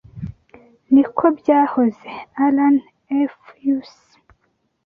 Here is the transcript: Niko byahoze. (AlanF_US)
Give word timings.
Niko 0.93 1.25
byahoze. 1.39 2.09
(AlanF_US) 2.43 3.91